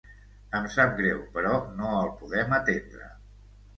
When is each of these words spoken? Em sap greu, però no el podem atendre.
Em 0.59 0.63
sap 0.75 0.95
greu, 1.01 1.21
però 1.37 1.53
no 1.81 1.91
el 2.01 2.11
podem 2.23 2.57
atendre. 2.61 3.11